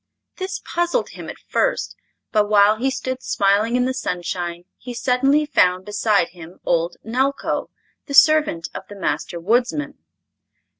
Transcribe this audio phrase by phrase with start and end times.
[0.37, 1.95] This puzzled him at first,
[2.31, 7.69] but while he stood smiling in the sunshine he suddenly found beside him old Nelko,
[8.07, 9.99] the servant of the Master Woodsman.